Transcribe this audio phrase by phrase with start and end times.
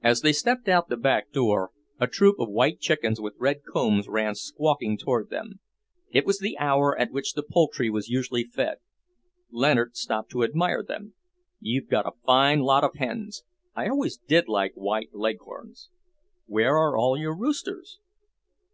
[0.00, 3.60] As they stepped out of the back door, a troop of white chickens with red
[3.62, 5.60] combs ran squawking toward them.
[6.10, 8.78] It was the hour at which the poultry was usually fed.
[9.50, 11.12] Leonard stopped to admire them.
[11.60, 13.44] "You've got a fine lot of hens.
[13.76, 15.90] I always did like white leghorns.
[16.46, 17.98] Where are all your roosters?"